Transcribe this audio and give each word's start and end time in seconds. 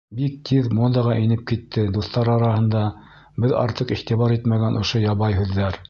Бик 0.19 0.37
тиҙ 0.49 0.69
модаға 0.77 1.17
инеп 1.25 1.43
китте 1.51 1.83
дуҫтары 1.99 2.33
араһында 2.37 2.83
беҙ 3.45 3.55
артыҡ 3.63 3.95
иғтибар 3.99 4.39
итмәгән 4.39 4.85
ошо 4.85 5.05
ябай 5.09 5.43
һүҙҙәр. 5.43 5.79